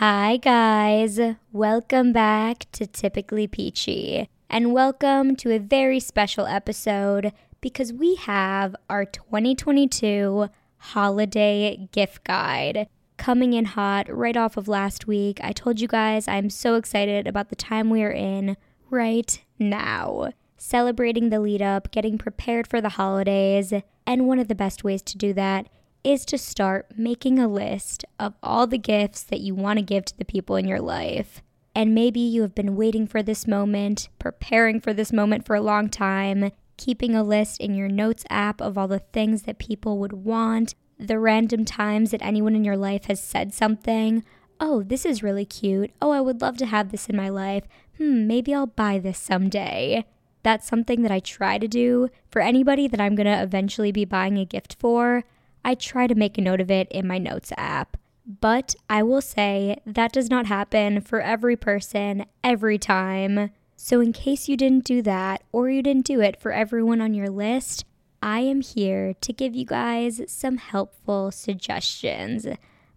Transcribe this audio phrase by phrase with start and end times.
[0.00, 1.20] Hi, guys.
[1.52, 8.74] Welcome back to Typically Peachy, and welcome to a very special episode because we have
[8.88, 10.48] our 2022
[10.78, 15.38] holiday gift guide coming in hot right off of last week.
[15.42, 18.56] I told you guys I'm so excited about the time we are in
[18.88, 20.30] right now.
[20.56, 23.74] Celebrating the lead up, getting prepared for the holidays,
[24.06, 25.68] and one of the best ways to do that
[26.02, 30.04] is to start making a list of all the gifts that you want to give
[30.06, 31.42] to the people in your life.
[31.74, 35.60] And maybe you have been waiting for this moment, preparing for this moment for a
[35.60, 39.98] long time, keeping a list in your notes app of all the things that people
[39.98, 44.24] would want, the random times that anyone in your life has said something.
[44.58, 45.90] Oh, this is really cute.
[46.02, 47.64] Oh, I would love to have this in my life.
[47.98, 50.04] Hmm, maybe I'll buy this someday.
[50.42, 54.04] That's something that I try to do for anybody that I'm going to eventually be
[54.04, 55.24] buying a gift for.
[55.64, 57.96] I try to make a note of it in my notes app.
[58.26, 63.50] But I will say that does not happen for every person every time.
[63.76, 67.14] So, in case you didn't do that or you didn't do it for everyone on
[67.14, 67.84] your list,
[68.22, 72.46] I am here to give you guys some helpful suggestions.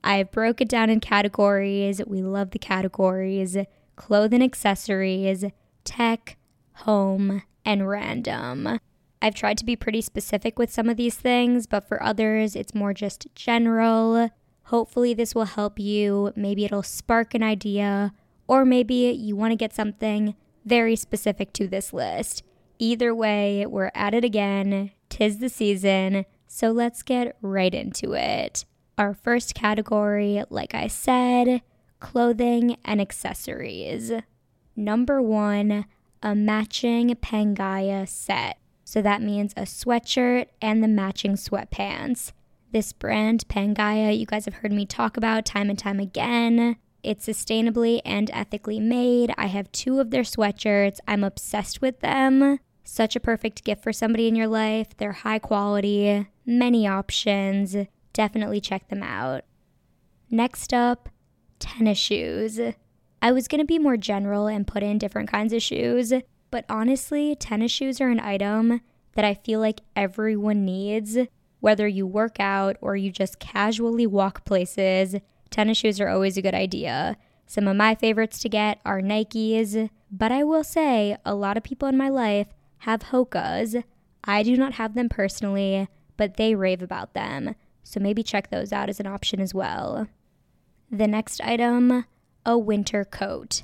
[0.04, 2.02] I've broke it down in categories.
[2.06, 3.58] We love the categories
[3.96, 5.46] clothing accessories,
[5.84, 6.38] tech,
[6.74, 8.80] home, and random.
[9.24, 12.76] I've tried to be pretty specific with some of these things, but for others, it's
[12.76, 14.30] more just general.
[14.64, 16.34] Hopefully, this will help you.
[16.36, 18.12] Maybe it'll spark an idea,
[18.50, 22.44] or maybe you want to get something very specific to this list.
[22.80, 24.92] Either way, we're at it again.
[25.08, 28.66] Tis the season, so let's get right into it.
[28.98, 31.62] Our first category, like I said,
[32.02, 34.12] clothing and accessories.
[34.76, 35.86] Number one,
[36.22, 38.58] a matching Pangaia set.
[38.94, 42.32] So that means a sweatshirt and the matching sweatpants.
[42.72, 46.76] This brand, Pangaia, you guys have heard me talk about time and time again.
[47.02, 49.34] It's sustainably and ethically made.
[49.36, 51.00] I have two of their sweatshirts.
[51.08, 52.60] I'm obsessed with them.
[52.84, 54.96] Such a perfect gift for somebody in your life.
[54.96, 57.76] They're high quality, many options.
[58.14, 59.44] Definitely check them out.
[60.30, 61.10] Next up,
[61.58, 62.60] tennis shoes.
[63.24, 66.14] I was to be more general and put in different kinds of shoes,
[66.54, 68.80] but honestly, tennis shoes are an item
[69.16, 71.18] that I feel like everyone needs.
[71.62, 75.16] Whether you work out or you just casually walk places,
[75.50, 77.18] tennis shoes are always a good idea.
[77.48, 81.64] Some of my favorites to get are Nikes, but I will say a lot of
[81.64, 82.50] people in my life
[82.80, 83.84] have Hokas.
[84.24, 85.88] I do not have them personally,
[86.18, 90.08] but they rave about them, so maybe check those out as an option as well.
[90.92, 92.06] The next item
[92.46, 93.64] a winter coat.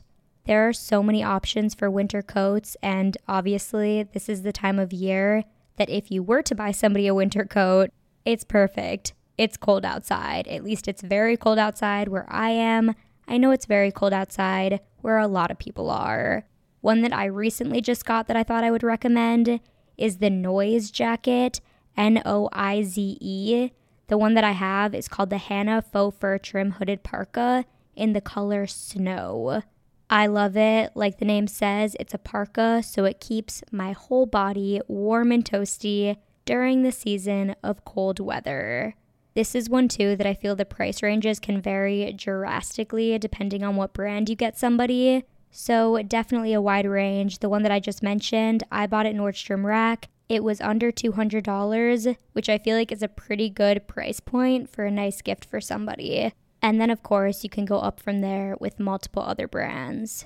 [0.49, 4.91] There are so many options for winter coats, and obviously, this is the time of
[4.91, 5.43] year
[5.75, 7.91] that if you were to buy somebody a winter coat,
[8.25, 9.13] it's perfect.
[9.37, 10.47] It's cold outside.
[10.47, 12.95] At least it's very cold outside where I am.
[13.27, 16.47] I know it's very cold outside where a lot of people are.
[16.81, 19.59] One that I recently just got that I thought I would recommend
[19.97, 21.61] is the Noize Jacket,
[21.95, 23.69] N O I Z E.
[24.07, 28.13] The one that I have is called the Hannah Faux Fur Trim Hooded Parka in
[28.13, 29.61] the color Snow.
[30.09, 30.91] I love it.
[30.95, 35.45] Like the name says, it's a parka, so it keeps my whole body warm and
[35.45, 38.95] toasty during the season of cold weather.
[39.35, 43.75] This is one too that I feel the price ranges can vary drastically depending on
[43.75, 45.25] what brand you get somebody.
[45.51, 47.39] So, definitely a wide range.
[47.39, 50.09] The one that I just mentioned, I bought at Nordstrom Rack.
[50.27, 54.85] It was under $200, which I feel like is a pretty good price point for
[54.85, 56.33] a nice gift for somebody.
[56.61, 60.25] And then, of course, you can go up from there with multiple other brands.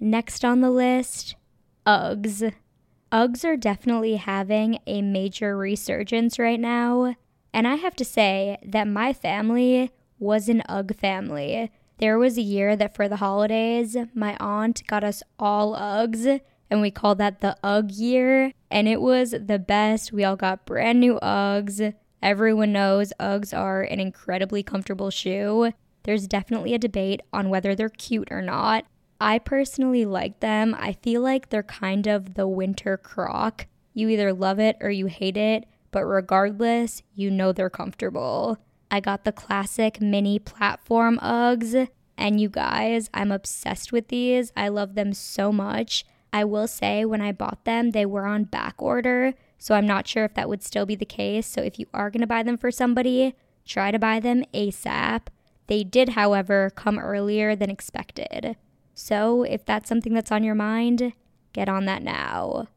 [0.00, 1.36] Next on the list,
[1.86, 2.52] Uggs.
[3.12, 7.14] Uggs are definitely having a major resurgence right now.
[7.52, 11.70] And I have to say that my family was an Ugg family.
[11.98, 16.40] There was a year that for the holidays, my aunt got us all Uggs,
[16.70, 18.52] and we called that the Ugg year.
[18.70, 20.12] And it was the best.
[20.12, 21.94] We all got brand new Uggs.
[22.24, 25.72] Everyone knows Uggs are an incredibly comfortable shoe.
[26.04, 28.86] There's definitely a debate on whether they're cute or not.
[29.20, 30.74] I personally like them.
[30.78, 33.66] I feel like they're kind of the winter croc.
[33.92, 38.56] You either love it or you hate it, but regardless, you know they're comfortable.
[38.90, 44.50] I got the classic mini platform Uggs, and you guys, I'm obsessed with these.
[44.56, 46.06] I love them so much.
[46.32, 50.06] I will say, when I bought them, they were on back order, so I'm not
[50.06, 51.46] sure if that would still be the case.
[51.46, 53.34] So if you are going to buy them for somebody,
[53.64, 55.28] try to buy them ASAP.
[55.68, 58.58] They did, however, come earlier than expected.
[58.92, 61.14] So if that's something that's on your mind,
[61.54, 62.68] get on that now.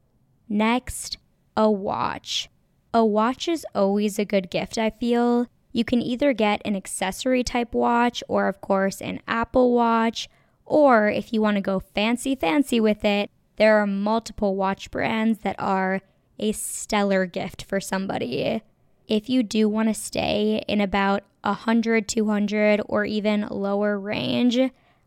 [0.48, 1.18] Next,
[1.58, 2.48] a watch.
[2.94, 5.48] A watch is always a good gift, I feel.
[5.74, 10.30] You can either get an accessory type watch or, of course, an Apple Watch.
[10.64, 15.40] Or if you want to go fancy, fancy with it, there are multiple watch brands
[15.40, 16.02] that are
[16.40, 18.62] a stellar gift for somebody.
[19.08, 24.60] If you do want to stay in about 100, 200, or even lower range,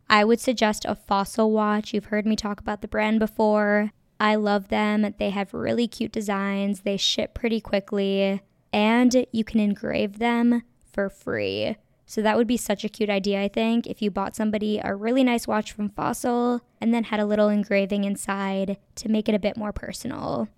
[0.08, 1.92] I would suggest a Fossil watch.
[1.92, 3.92] You've heard me talk about the brand before.
[4.18, 5.14] I love them.
[5.18, 8.42] They have really cute designs, they ship pretty quickly,
[8.72, 10.62] and you can engrave them
[10.92, 11.76] for free.
[12.06, 14.94] So that would be such a cute idea, I think, if you bought somebody a
[14.94, 19.34] really nice watch from Fossil and then had a little engraving inside to make it
[19.34, 20.48] a bit more personal.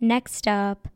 [0.00, 0.88] Next up,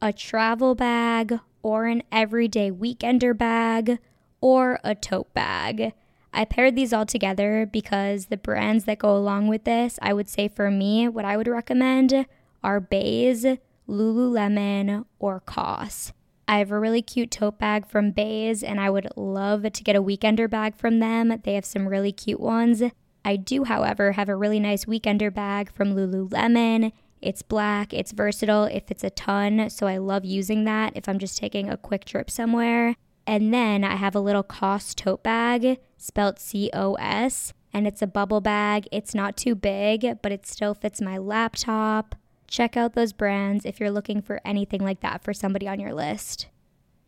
[0.00, 3.98] a travel bag or an everyday weekender bag
[4.40, 5.92] or a tote bag.
[6.32, 10.28] I paired these all together because the brands that go along with this, I would
[10.28, 12.26] say for me, what I would recommend
[12.62, 13.58] are Béis,
[13.88, 16.12] Lululemon, or COS.
[16.46, 19.96] I have a really cute tote bag from Béis, and I would love to get
[19.96, 21.40] a weekender bag from them.
[21.44, 22.82] They have some really cute ones.
[23.24, 26.92] I do, however, have a really nice weekender bag from Lululemon.
[27.24, 31.18] It's black, it's versatile, it fits a ton, so I love using that if I'm
[31.18, 32.94] just taking a quick trip somewhere.
[33.26, 38.02] And then I have a little COS tote bag, spelled C O S, and it's
[38.02, 38.86] a bubble bag.
[38.92, 42.14] It's not too big, but it still fits my laptop,
[42.54, 45.92] Check out those brands if you're looking for anything like that for somebody on your
[45.92, 46.46] list.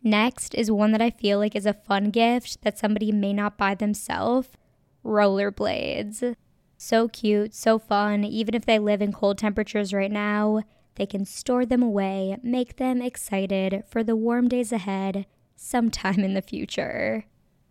[0.03, 3.57] Next is one that I feel like is a fun gift that somebody may not
[3.57, 4.49] buy themselves
[5.05, 6.35] rollerblades.
[6.77, 8.23] So cute, so fun.
[8.23, 10.61] Even if they live in cold temperatures right now,
[10.95, 15.25] they can store them away, make them excited for the warm days ahead
[15.55, 17.25] sometime in the future.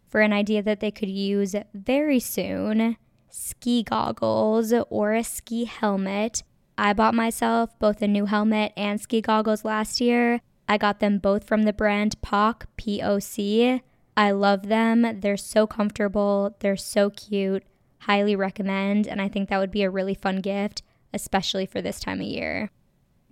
[0.08, 2.96] For an idea that they could use very soon,
[3.30, 6.42] ski goggles or a ski helmet
[6.78, 10.40] I bought myself both a new helmet and ski goggles last year.
[10.68, 13.82] I got them both from the brand POC, P O C.
[14.16, 15.20] I love them.
[15.20, 17.62] They're so comfortable, they're so cute.
[18.06, 20.82] Highly recommend, and I think that would be a really fun gift,
[21.12, 22.70] especially for this time of year.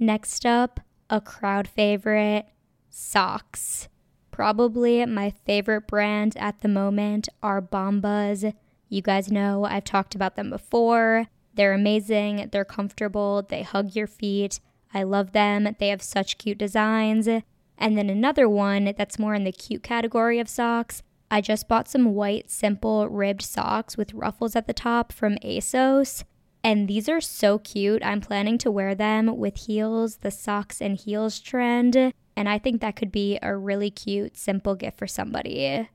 [0.00, 2.46] Next up, a crowd favorite
[2.90, 3.88] socks.
[4.32, 8.52] Probably my favorite brand at the moment are Bombas.
[8.88, 11.28] You guys know I've talked about them before.
[11.54, 14.58] They're amazing, they're comfortable, they hug your feet.
[14.92, 15.76] I love them.
[15.78, 17.28] They have such cute designs.
[17.28, 21.02] And then another one that's more in the cute category of socks.
[21.34, 26.22] I just bought some white, simple, ribbed socks with ruffles at the top from ASOS.
[26.62, 28.04] And these are so cute.
[28.04, 31.96] I'm planning to wear them with heels, the socks and heels trend.
[31.96, 35.88] And I think that could be a really cute, simple gift for somebody.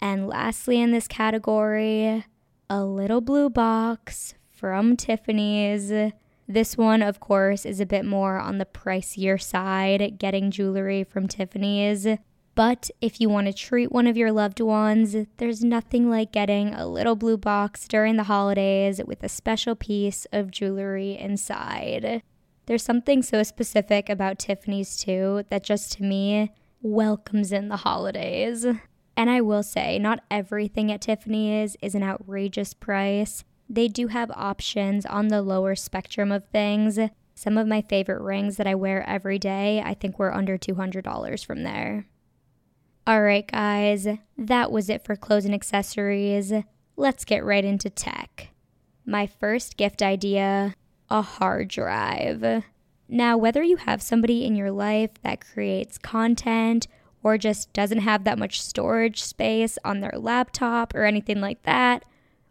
[0.00, 2.24] And lastly, in this category,
[2.70, 5.92] a little blue box from Tiffany's.
[6.48, 11.28] This one, of course, is a bit more on the pricier side, getting jewelry from
[11.28, 12.06] Tiffany's.
[12.56, 16.74] But if you want to treat one of your loved ones, there's nothing like getting
[16.74, 22.22] a little blue box during the holidays with a special piece of jewelry inside.
[22.66, 28.66] There's something so specific about Tiffany's, too, that just to me welcomes in the holidays.
[29.16, 34.30] And I will say, not everything at Tiffany's is an outrageous price they do have
[34.32, 36.98] options on the lower spectrum of things.
[37.34, 41.44] Some of my favorite rings that I wear every day, I think were under $200
[41.44, 42.06] from there.
[43.08, 46.52] All right, guys, that was it for clothes and accessories.
[46.96, 48.48] Let's get right into tech.
[49.04, 50.74] My first gift idea
[51.08, 52.64] a hard drive.
[53.08, 56.88] Now, whether you have somebody in your life that creates content
[57.22, 62.04] or just doesn't have that much storage space on their laptop or anything like that,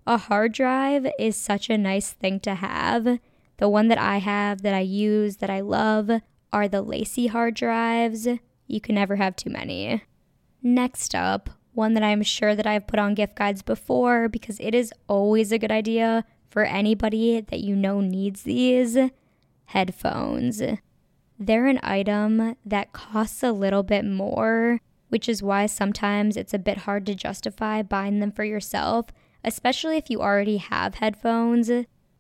[0.07, 3.19] a hard drive is such a nice thing to have.
[3.57, 6.09] The one that I have that I use that I love
[6.53, 8.25] are the LaCie hard drives.
[8.67, 10.01] You can never have too many.
[10.65, 14.74] Next up, one that I'm sure that I've put on gift guides before because it
[14.74, 18.98] is always a good idea for anybody that you know needs these
[19.65, 20.62] headphones.
[21.38, 26.60] They're an item that costs a little bit more, which is why sometimes it's a
[26.60, 29.07] bit hard to justify buying them for yourself
[29.45, 31.72] especially if you already have headphones.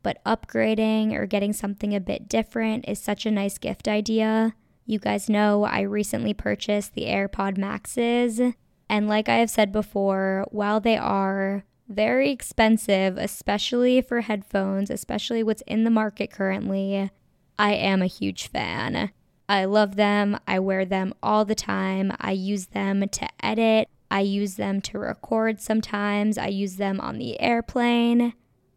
[0.03, 4.53] But upgrading or getting something a bit different is such a nice gift idea.
[4.85, 8.39] You guys know I recently purchased the AirPod Maxes,
[8.87, 15.41] and like I have said before, while they are very expensive, especially for headphones, especially
[15.41, 17.09] what's in the market currently,
[17.57, 19.11] I am a huge fan.
[19.49, 20.39] I love them.
[20.47, 22.11] I wear them all the time.
[22.19, 23.89] I use them to edit.
[24.11, 26.37] I use them to record sometimes.
[26.37, 28.33] I use them on the airplane.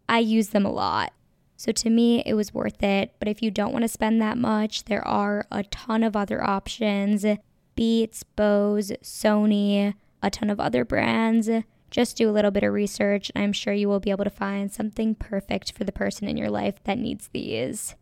[0.09, 1.13] I use them a lot.
[1.59, 3.17] So to me, it was worth it.
[3.19, 6.43] But if you don't want to spend that much, there are a ton of other
[6.43, 7.27] options.
[7.75, 11.51] Beats, Bose, Sony, a ton of other brands.
[11.91, 14.31] Just do a little bit of research, and I'm sure you will be able to
[14.31, 17.97] find something perfect for the person in your life that needs these.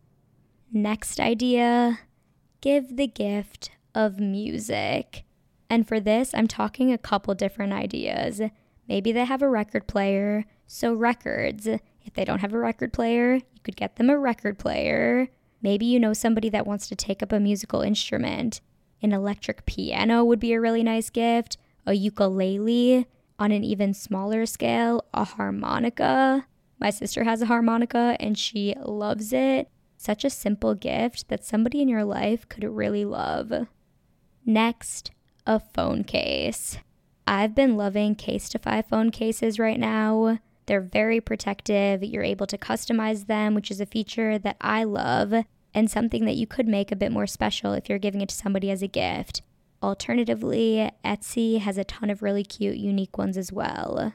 [0.71, 1.99] Next idea
[2.61, 5.23] give the gift of music.
[5.69, 8.41] And for this, I'm talking a couple different ideas.
[8.87, 11.67] Maybe they have a record player, so records.
[12.07, 15.27] If they don't have a record player, you could get them a record player.
[15.61, 18.61] Maybe you know somebody that wants to take up a musical instrument.
[19.01, 24.45] An electric piano would be a really nice gift, a ukulele, on an even smaller
[24.45, 26.47] scale, a harmonica.
[26.79, 29.69] My sister has a harmonica and she loves it.
[29.97, 33.51] Such a simple gift that somebody in your life could really love.
[34.45, 35.11] Next,
[35.45, 36.77] a phone case.
[37.27, 40.39] I've been loving Casetify phone cases right now.
[40.67, 42.03] They're very protective.
[42.03, 45.33] You're able to customize them, which is a feature that I love
[45.73, 48.35] and something that you could make a bit more special if you're giving it to
[48.35, 49.41] somebody as a gift.
[49.81, 54.13] Alternatively, Etsy has a ton of really cute, unique ones as well.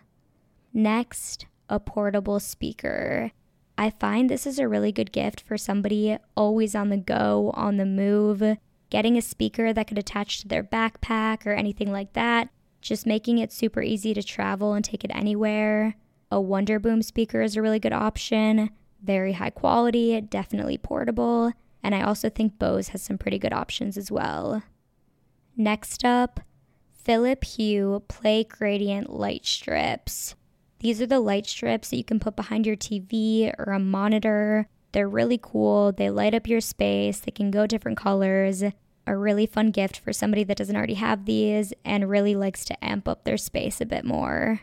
[0.75, 3.31] Next, a portable speaker.
[3.79, 7.77] I find this is a really good gift for somebody always on the go, on
[7.77, 8.59] the move.
[8.91, 12.51] Getting a speaker that could attach to their backpack or anything like that,
[12.83, 15.95] just making it super easy to travel and take it anywhere.
[16.33, 18.71] A Wonderboom speaker is a really good option.
[19.05, 21.53] Very high quality, definitely portable.
[21.83, 24.63] And I also think Bose has some pretty good options as well.
[25.59, 26.41] Next up,
[26.95, 30.35] Philip Hue Play Gradient Light Strips.
[30.79, 34.69] These are the light strips that you can put behind your TV or a monitor.
[34.93, 35.93] They're really cool.
[35.93, 37.21] They light up your space.
[37.21, 38.65] They can go different colors.
[39.07, 42.83] A really fun gift for somebody that doesn't already have these and really likes to
[42.83, 44.63] amp up their space a bit more.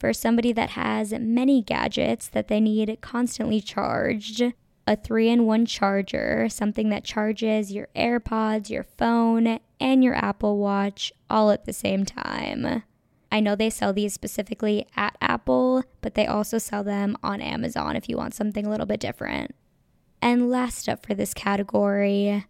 [0.00, 4.42] For somebody that has many gadgets that they need constantly charged,
[4.86, 10.56] a three in one charger, something that charges your AirPods, your phone, and your Apple
[10.56, 12.82] Watch all at the same time.
[13.30, 17.94] I know they sell these specifically at Apple, but they also sell them on Amazon
[17.94, 19.54] if you want something a little bit different.
[20.22, 22.46] And last up for this category,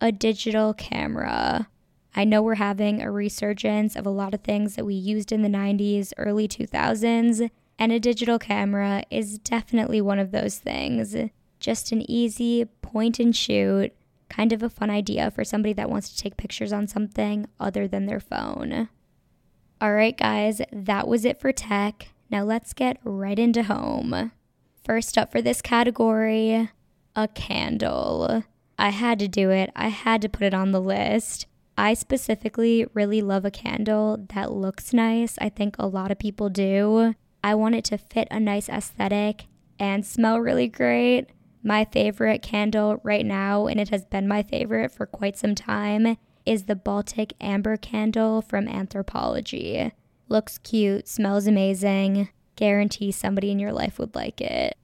[0.00, 1.68] a digital camera.
[2.14, 5.42] I know we're having a resurgence of a lot of things that we used in
[5.42, 11.16] the 90s, early 2000s, and a digital camera is definitely one of those things.
[11.58, 13.92] Just an easy point and shoot,
[14.28, 17.88] kind of a fun idea for somebody that wants to take pictures on something other
[17.88, 18.88] than their phone.
[19.80, 22.10] All right, guys, that was it for tech.
[22.30, 24.30] Now let's get right into home.
[24.84, 26.70] First up for this category,
[27.16, 28.44] a candle.
[28.78, 31.46] I had to do it, I had to put it on the list.
[31.76, 35.36] I specifically really love a candle that looks nice.
[35.40, 37.14] I think a lot of people do.
[37.42, 39.46] I want it to fit a nice aesthetic
[39.78, 41.26] and smell really great.
[41.62, 46.16] My favorite candle right now, and it has been my favorite for quite some time,
[46.46, 49.92] is the Baltic Amber Candle from Anthropologie.
[50.28, 52.28] Looks cute, smells amazing.
[52.56, 54.76] Guarantee somebody in your life would like it.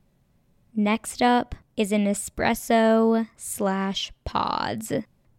[0.74, 4.92] Next up is a Nespresso slash pods.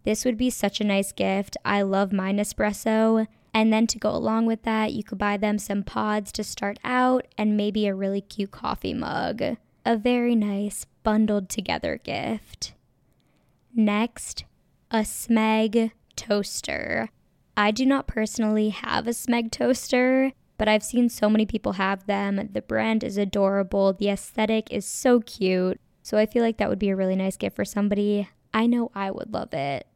[0.04, 1.58] This would be such a nice gift.
[1.64, 3.28] I love my Nespresso.
[3.54, 6.80] And then to go along with that, you could buy them some pods to start
[6.84, 9.42] out and maybe a really cute coffee mug.
[9.86, 12.74] A very nice bundled together gift.
[13.74, 14.46] Next,
[14.90, 17.10] a Smeg toaster.
[17.58, 22.06] I do not personally have a Smeg toaster, but I've seen so many people have
[22.06, 22.50] them.
[22.54, 25.80] The brand is adorable, the aesthetic is so cute.
[26.04, 28.30] So I feel like that would be a really nice gift for somebody.
[28.54, 29.88] I know I would love it.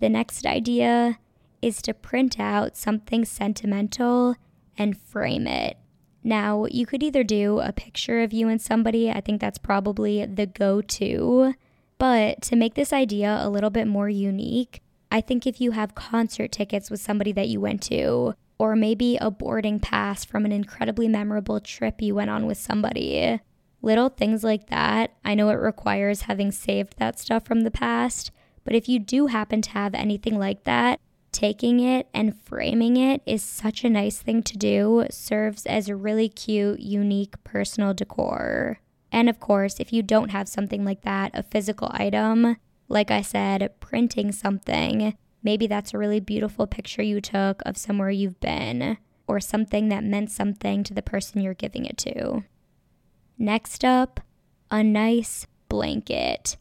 [0.00, 1.18] The next idea
[1.62, 4.36] is to print out something sentimental
[4.76, 5.78] and frame it.
[6.22, 10.24] Now, you could either do a picture of you and somebody, I think that's probably
[10.24, 11.54] the go to.
[11.98, 15.94] But to make this idea a little bit more unique, I think if you have
[15.94, 20.52] concert tickets with somebody that you went to, or maybe a boarding pass from an
[20.52, 23.40] incredibly memorable trip you went on with somebody,
[23.82, 28.30] little things like that, I know it requires having saved that stuff from the past,
[28.64, 31.00] but if you do happen to have anything like that,
[31.32, 35.96] taking it and framing it is such a nice thing to do, serves as a
[35.96, 38.78] really cute, unique personal decor.
[39.12, 42.56] And of course, if you don't have something like that, a physical item,
[42.88, 45.16] like I said, printing something.
[45.42, 50.04] Maybe that's a really beautiful picture you took of somewhere you've been, or something that
[50.04, 52.44] meant something to the person you're giving it to.
[53.38, 54.20] Next up,
[54.70, 56.56] a nice blanket.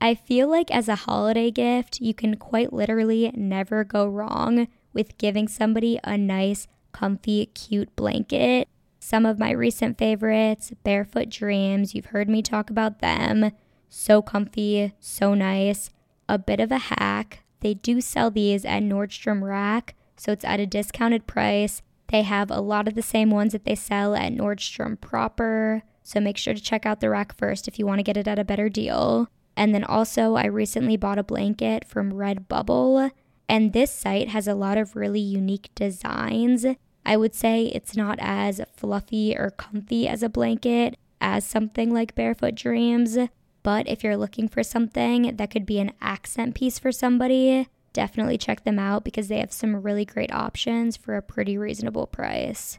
[0.00, 5.18] I feel like as a holiday gift, you can quite literally never go wrong with
[5.18, 8.68] giving somebody a nice, comfy, cute blanket.
[8.98, 13.52] Some of my recent favorites, Barefoot Dreams, you've heard me talk about them.
[13.90, 15.90] So comfy, so nice.
[16.28, 20.60] A bit of a hack They do sell these at Nordstrom Rack, so it's at
[20.60, 21.82] a discounted price.
[22.08, 26.20] They have a lot of the same ones that they sell at Nordstrom proper, so
[26.20, 28.38] make sure to check out the rack first if you want to get it at
[28.38, 29.28] a better deal.
[29.60, 33.10] And then also, I recently bought a blanket from Redbubble,
[33.46, 36.64] and this site has a lot of really unique designs.
[37.04, 42.14] I would say it's not as fluffy or comfy as a blanket as something like
[42.14, 43.18] Barefoot Dreams,
[43.62, 48.38] but if you're looking for something that could be an accent piece for somebody, definitely
[48.38, 52.78] check them out because they have some really great options for a pretty reasonable price.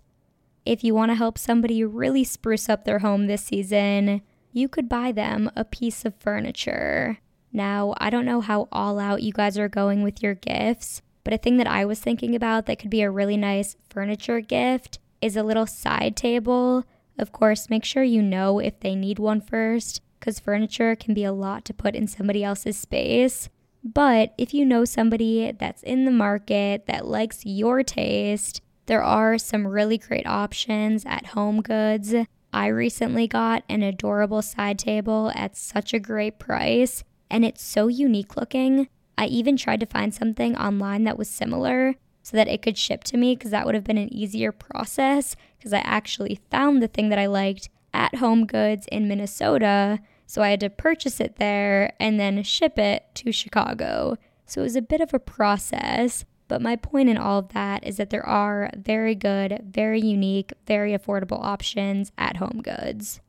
[0.66, 4.90] If you want to help somebody really spruce up their home this season, you could
[4.90, 7.20] buy them a piece of furniture.
[7.54, 11.34] Now, I don't know how all out you guys are going with your gifts, but
[11.34, 15.00] a thing that I was thinking about that could be a really nice furniture gift
[15.22, 16.86] is a little side table.
[17.18, 21.24] Of course, make sure you know if they need one first, because furniture can be
[21.24, 23.50] a lot to put in somebody else's space.
[23.84, 29.38] But if you know somebody that's in the market that likes your taste, there are
[29.38, 32.14] some really great options at Home Goods.
[32.54, 37.88] I recently got an adorable side table at such a great price, and it's so
[37.88, 38.90] unique looking.
[39.18, 43.04] I even tried to find something online that was similar so that it could ship
[43.06, 46.88] to me because that would have been an easier process because I actually found the
[46.88, 50.00] thing that I liked at Home Goods in Minnesota.
[50.26, 54.18] So I had to purchase it there and then ship it to Chicago.
[54.46, 56.26] So it was a bit of a process.
[56.52, 60.52] But my point in all of that is that there are very good, very unique,
[60.68, 63.22] very affordable options at Home Goods.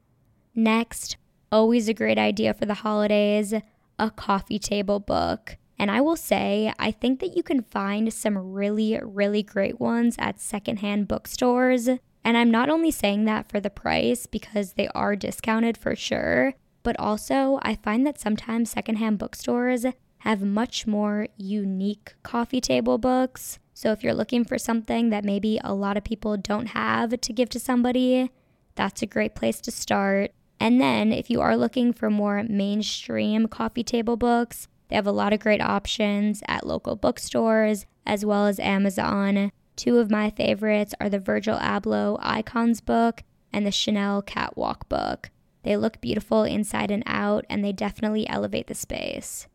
[0.57, 1.17] Next,
[1.53, 3.55] always a great idea for the holidays
[3.97, 5.57] a coffee table book.
[5.79, 10.17] And I will say, I think that you can find some really, really great ones
[10.19, 11.87] at secondhand bookstores.
[12.25, 16.55] And I'm not only saying that for the price because they are discounted for sure,
[16.83, 19.87] but also I find that sometimes secondhand bookstores
[20.23, 23.59] have much more unique coffee table books.
[23.75, 27.33] So if you're looking for something that maybe a lot of people don't have to
[27.33, 28.31] give to somebody,
[28.77, 30.31] that's a great place to start.
[30.61, 35.13] And then if you are looking for more mainstream coffee table books, they have a
[35.13, 39.51] lot of great options at local bookstores as well as Amazon.
[39.75, 45.31] Two of my favorites are the Virgil Abloh Icons book and the Chanel Catwalk book.
[45.65, 49.49] They look beautiful inside and out, and they definitely elevate the space.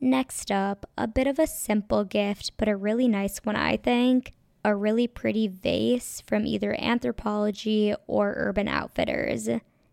[0.00, 4.34] Next up, a bit of a simple gift, but a really nice one, I think.
[4.64, 9.48] A really pretty vase from either Anthropologie or Urban Outfitters.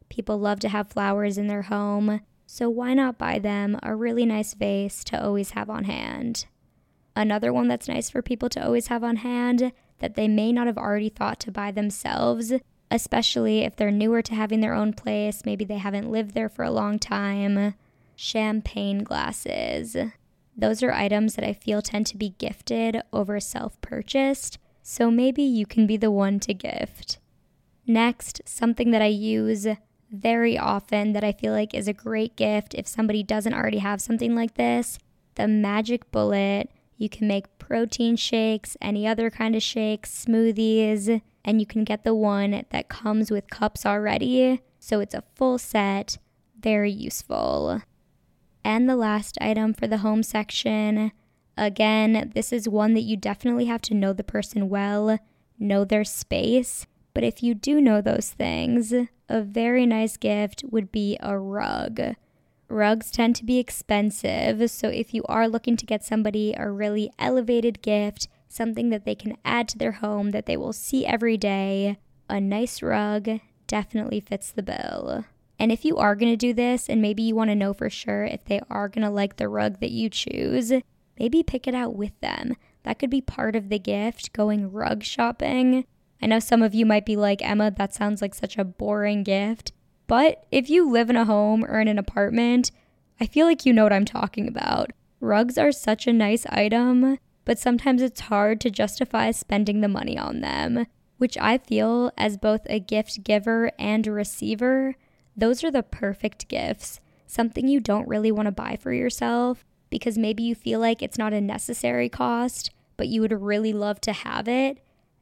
[0.10, 4.26] People love to have flowers in their home, so why not buy them a really
[4.26, 6.48] nice vase to always have on hand?
[7.16, 10.68] Another one that's nice for people to always have on hand that they may not
[10.68, 12.52] have already thought to buy themselves,
[12.92, 16.64] especially if they're newer to having their own place, maybe they haven't lived there for
[16.64, 17.76] a long time
[18.16, 19.96] champagne glasses.
[20.56, 25.42] Those are items that I feel tend to be gifted over self purchased, so maybe
[25.42, 27.20] you can be the one to gift.
[27.88, 29.68] Next, something that I use
[30.12, 34.00] very often that I feel like is a great gift if somebody doesn't already have
[34.00, 35.00] something like this
[35.36, 36.70] the Magic Bullet.
[36.98, 42.04] You can make protein shakes, any other kind of shakes, smoothies, and you can get
[42.04, 44.62] the one that comes with cups already.
[44.80, 46.20] So it's a full set,
[46.60, 47.82] very useful.
[48.66, 51.12] And the last item for the home section
[51.58, 55.20] again, this is one that you definitely have to know the person well,
[55.60, 56.88] know their space.
[57.14, 58.94] But if you do know those things,
[59.30, 62.16] a very nice gift would be a rug.
[62.70, 67.12] Rugs tend to be expensive, so if you are looking to get somebody a really
[67.20, 71.38] elevated gift, something that they can add to their home that they will see every
[71.38, 71.98] day,
[72.30, 75.26] a nice rug definitely fits the bill.
[75.60, 77.90] And if you are going to do this and maybe you want to know for
[77.90, 80.74] sure if they are going to like the rug that you choose,
[81.20, 82.56] maybe pick it out with them.
[82.84, 85.86] That could be part of the gift going rug shopping.
[86.22, 89.24] I know some of you might be like, Emma, that sounds like such a boring
[89.24, 89.72] gift.
[90.08, 92.72] But if you live in a home or in an apartment,
[93.20, 94.92] I feel like you know what I'm talking about.
[95.20, 100.18] Rugs are such a nice item, but sometimes it's hard to justify spending the money
[100.18, 100.86] on them,
[101.18, 104.96] which I feel as both a gift giver and a receiver
[105.36, 107.00] those are the perfect gifts.
[107.28, 111.18] Something you don't really want to buy for yourself because maybe you feel like it's
[111.18, 114.80] not a necessary cost, but you would really love to have it.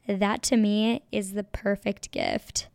[0.08, 2.68] That to me is the perfect gift.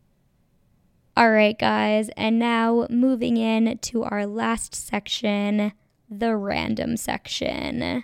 [1.15, 5.73] All right, guys, and now moving in to our last section,
[6.09, 8.03] the random section.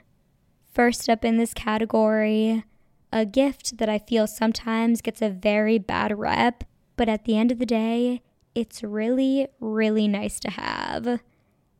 [0.72, 2.64] First up in this category,
[3.12, 6.64] a gift that I feel sometimes gets a very bad rep,
[6.96, 8.24] but at the end of the day,
[8.56, 11.20] it's really, really nice to have,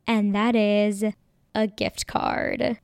[0.06, 1.04] and that is
[1.54, 2.78] a gift card.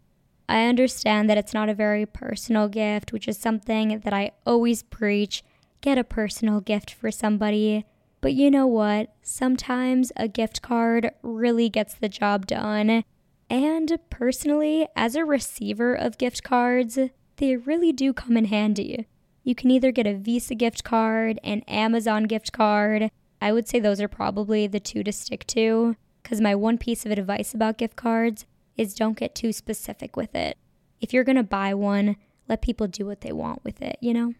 [0.49, 4.83] I understand that it's not a very personal gift, which is something that I always
[4.83, 5.45] preach
[5.81, 7.85] get a personal gift for somebody.
[8.21, 9.15] But you know what?
[9.23, 13.05] Sometimes a gift card really gets the job done.
[13.49, 16.99] And personally, as a receiver of gift cards,
[17.37, 19.07] they really do come in handy.
[19.43, 23.11] You can either get a Visa gift card, an Amazon gift card.
[23.41, 27.07] I would say those are probably the two to stick to, because my one piece
[27.07, 28.45] of advice about gift cards
[28.77, 30.59] is don't get too specific with it.
[31.01, 32.17] If you're going to buy one,
[32.49, 34.35] let people do what they want with it, you know?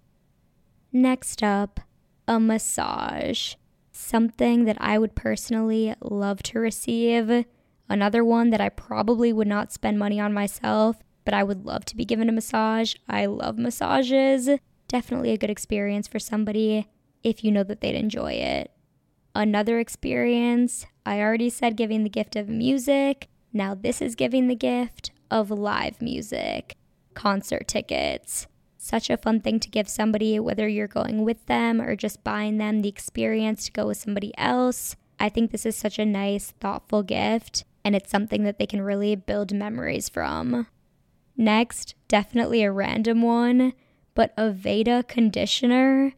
[0.93, 1.81] Next up,
[2.29, 3.55] a massage.
[3.93, 7.45] Something that I would personally love to receive.
[7.89, 11.85] Another one that I probably would not spend money on myself, but I would love
[11.87, 12.95] to be given a massage.
[13.09, 14.49] I love massages.
[14.89, 16.89] Definitely a good experience for somebody
[17.23, 18.71] if you know that they'd enjoy it.
[19.35, 23.29] Another experience, I already said giving the gift of music.
[23.53, 26.77] Now, this is giving the gift of live music,
[27.15, 28.49] concert tickets.
[28.77, 32.59] Such a fun thing to give somebody, whether you're going with them or just buying
[32.59, 34.97] them the experience to go with somebody else.
[35.21, 38.83] I think this is such a nice, thoughtful gift, and it's something that they can
[38.83, 40.67] really build memories from.
[41.37, 43.75] Next, definitely a random one,
[44.15, 46.15] but Aveda conditioner.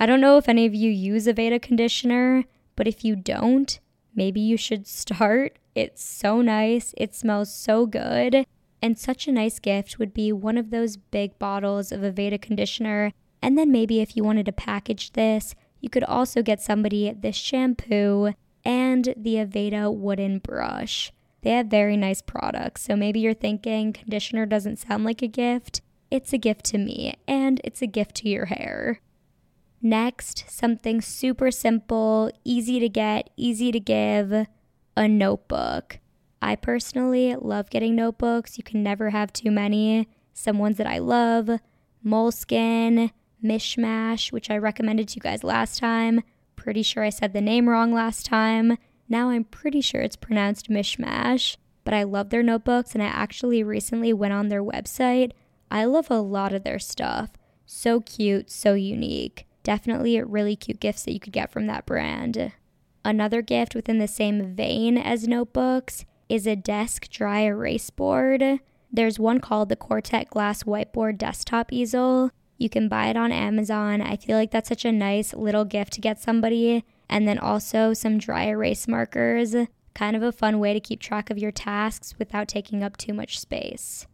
[0.00, 2.44] I don't know if any of you use Aveda conditioner,
[2.76, 3.80] but if you don't,
[4.14, 5.58] maybe you should start.
[5.74, 8.46] It's so nice, it smells so good,
[8.80, 13.12] and such a nice gift would be one of those big bottles of Aveda conditioner.
[13.42, 17.36] And then maybe if you wanted to package this, you could also get somebody this
[17.36, 18.32] shampoo
[18.64, 21.12] and the Aveda wooden brush.
[21.42, 22.82] They have very nice products.
[22.82, 25.80] So maybe you're thinking conditioner doesn't sound like a gift.
[26.10, 29.00] It's a gift to me, and it's a gift to your hair.
[29.82, 34.46] Next, something super simple, easy to get, easy to give
[34.96, 35.98] a notebook.
[36.40, 38.58] I personally love getting notebooks.
[38.58, 40.08] You can never have too many.
[40.32, 41.50] Some ones that I love
[42.04, 43.10] Moleskine,
[43.42, 46.22] Mishmash, which I recommended to you guys last time.
[46.56, 48.78] Pretty sure I said the name wrong last time.
[49.08, 53.62] Now I'm pretty sure it's pronounced Mishmash, but I love their notebooks and I actually
[53.62, 55.32] recently went on their website.
[55.70, 57.30] I love a lot of their stuff.
[57.66, 59.45] So cute, so unique.
[59.66, 62.52] Definitely really cute gifts that you could get from that brand.
[63.04, 68.60] Another gift within the same vein as notebooks is a desk dry erase board.
[68.92, 72.30] There's one called the Quartet Glass Whiteboard Desktop Easel.
[72.58, 74.00] You can buy it on Amazon.
[74.00, 76.84] I feel like that's such a nice little gift to get somebody.
[77.10, 79.56] And then also some dry erase markers.
[79.96, 83.12] Kind of a fun way to keep track of your tasks without taking up too
[83.12, 84.06] much space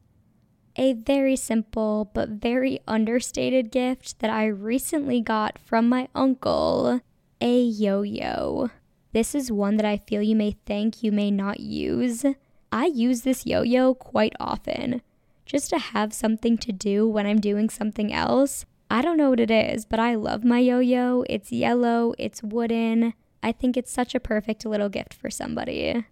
[0.77, 7.01] a very simple but very understated gift that I recently got from my uncle
[7.41, 8.71] a yo yo.
[9.13, 12.25] This is one that I feel you may think you may not use.
[12.71, 15.03] I use this yo yo quite often
[15.45, 18.65] just to have something to do when I'm doing something else.
[18.91, 21.25] I don't know what it is, but I love my yo yo.
[21.29, 23.15] It's yellow, it's wooden.
[23.43, 26.07] I think it's such a perfect little gift for somebody.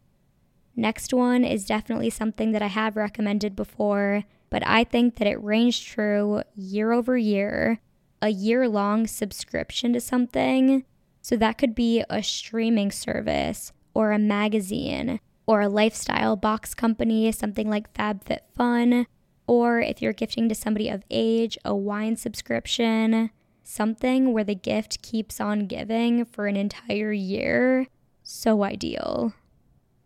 [0.75, 5.43] Next one is definitely something that I have recommended before but I think that it
[5.43, 7.81] ranged true year over year,
[8.21, 10.85] a year long subscription to something.
[11.23, 17.31] So that could be a streaming service or a magazine or a lifestyle box company,
[17.33, 19.07] something like FabFitFun,
[19.47, 23.31] or if you're gifting to somebody of age, a wine subscription,
[23.63, 27.87] something where the gift keeps on giving for an entire year.
[28.23, 29.35] So ideal.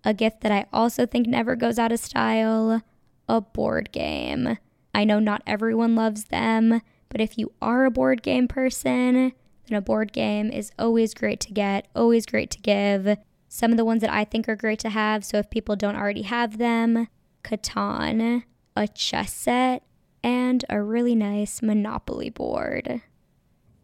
[0.03, 2.83] A gift that I also think never goes out of style
[3.29, 4.59] a board game.
[4.95, 9.33] I know not everyone loves them, but if you are a board game person,
[9.67, 13.17] then a board game is always great to get, always great to give.
[13.49, 15.97] Some of the ones that I think are great to have, so if people don't
[15.97, 17.09] already have them,
[17.43, 18.43] Catan,
[18.77, 19.85] a chess set,
[20.23, 23.03] and a really nice Monopoly board.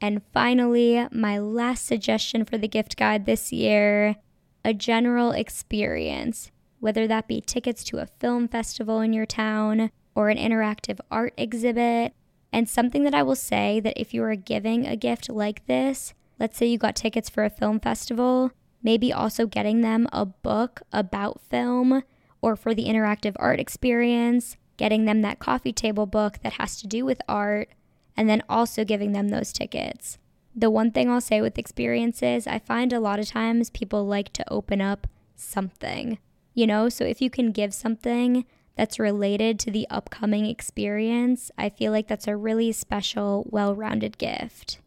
[0.00, 4.16] And finally, my last suggestion for the gift guide this year
[4.64, 6.50] a general experience
[6.80, 11.32] whether that be tickets to a film festival in your town or an interactive art
[11.36, 12.14] exhibit.
[12.52, 16.14] And something that I will say that if you are giving a gift like this,
[16.40, 18.50] let's say you got tickets for a film festival,
[18.82, 22.02] maybe also getting them a book about film
[22.42, 26.88] or for the interactive art experience, getting them that coffee table book that has to
[26.88, 27.68] do with art,
[28.16, 30.18] and then also giving them those tickets.
[30.56, 34.32] The one thing I'll say with experiences, I find a lot of times people like
[34.32, 36.18] to open up something
[36.60, 36.90] you know?
[36.90, 38.44] So if you can give something
[38.76, 44.18] that's related to the upcoming experience, I feel like that's a really special, well rounded
[44.18, 44.78] gift.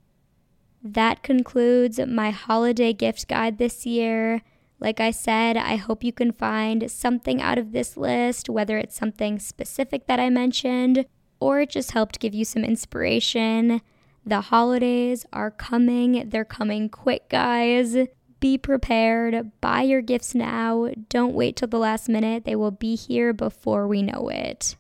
[0.84, 4.42] That concludes my holiday gift guide this year.
[4.80, 8.96] Like I said, I hope you can find something out of this list, whether it's
[8.96, 11.06] something specific that I mentioned
[11.40, 13.82] or it just helped give you some inspiration.
[14.26, 17.98] The holidays are coming, they're coming quick, guys.
[18.44, 20.90] Be prepared, buy your gifts now.
[21.08, 24.76] Don't wait till the last minute, they will be here before we know it.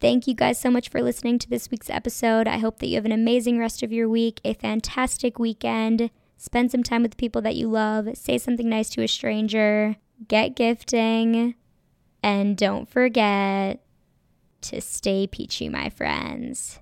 [0.00, 2.48] Thank you guys so much for listening to this week's episode.
[2.48, 6.08] I hope that you have an amazing rest of your week, a fantastic weekend.
[6.38, 10.56] Spend some time with people that you love, say something nice to a stranger, get
[10.56, 11.56] gifting,
[12.22, 13.82] and don't forget
[14.62, 16.78] to stay peachy, my friends.